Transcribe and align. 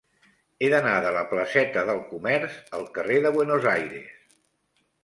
He 0.61 0.69
d'anar 0.73 0.93
de 1.07 1.11
la 1.17 1.21
placeta 1.35 1.85
del 1.91 2.01
Comerç 2.15 2.59
al 2.81 2.89
carrer 2.99 3.21
de 3.29 3.35
Buenos 3.39 3.71
Aires. 3.79 4.15